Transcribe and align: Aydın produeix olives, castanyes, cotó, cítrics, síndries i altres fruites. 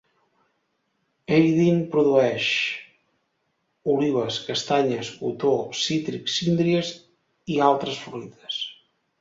Aydın 1.35 1.79
produeix 1.95 2.47
olives, 3.93 4.39
castanyes, 4.47 5.13
cotó, 5.21 5.53
cítrics, 5.83 6.39
síndries 6.39 6.91
i 7.55 7.61
altres 7.69 8.05
fruites. 8.09 8.61